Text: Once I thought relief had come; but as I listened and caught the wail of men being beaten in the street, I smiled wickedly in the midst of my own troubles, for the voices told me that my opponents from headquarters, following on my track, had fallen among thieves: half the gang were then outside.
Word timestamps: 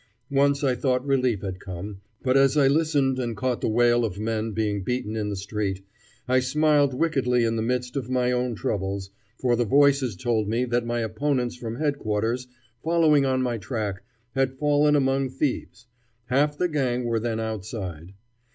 Once 0.31 0.63
I 0.63 0.73
thought 0.73 1.05
relief 1.05 1.41
had 1.43 1.59
come; 1.59 2.01
but 2.23 2.35
as 2.35 2.57
I 2.57 2.67
listened 2.67 3.19
and 3.19 3.37
caught 3.37 3.61
the 3.61 3.69
wail 3.69 4.03
of 4.03 4.17
men 4.19 4.51
being 4.51 4.81
beaten 4.81 5.15
in 5.15 5.29
the 5.29 5.35
street, 5.35 5.85
I 6.27 6.39
smiled 6.39 6.95
wickedly 6.95 7.43
in 7.43 7.55
the 7.55 7.61
midst 7.61 7.95
of 7.95 8.09
my 8.09 8.31
own 8.31 8.55
troubles, 8.55 9.11
for 9.39 9.55
the 9.55 9.63
voices 9.63 10.15
told 10.15 10.47
me 10.49 10.65
that 10.65 10.87
my 10.87 11.01
opponents 11.01 11.55
from 11.55 11.75
headquarters, 11.75 12.47
following 12.83 13.27
on 13.27 13.43
my 13.43 13.59
track, 13.59 14.01
had 14.33 14.57
fallen 14.57 14.95
among 14.95 15.29
thieves: 15.29 15.85
half 16.25 16.57
the 16.57 16.67
gang 16.67 17.03
were 17.03 17.19
then 17.19 17.39
outside. 17.39 18.15